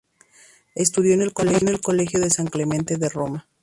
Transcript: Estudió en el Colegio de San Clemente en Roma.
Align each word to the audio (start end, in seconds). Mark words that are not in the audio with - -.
Estudió 0.73 1.13
en 1.13 1.21
el 1.21 1.31
Colegio 1.31 2.19
de 2.19 2.31
San 2.31 2.47
Clemente 2.47 2.95
en 2.95 3.07
Roma. 3.07 3.47